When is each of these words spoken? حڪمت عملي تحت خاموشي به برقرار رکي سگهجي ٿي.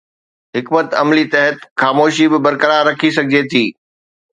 حڪمت 0.55 0.89
عملي 1.01 1.25
تحت 1.33 1.57
خاموشي 1.81 2.25
به 2.31 2.39
برقرار 2.45 2.83
رکي 2.89 3.09
سگهجي 3.17 3.41
ٿي. 3.51 3.65